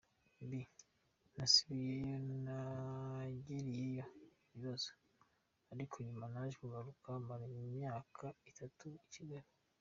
[0.49, 0.51] B:
[1.35, 4.05] Nasubiyeyo, nagiriyeyo
[4.53, 4.89] ibibazo,
[5.73, 9.49] ariko nyuma naje kugaruka mara imyaka itatu i Kigali.